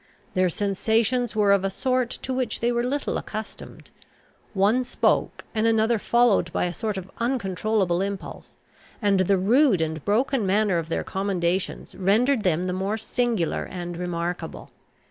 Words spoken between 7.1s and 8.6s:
uncontrollable impulse;